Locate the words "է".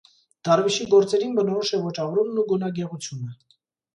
1.77-1.81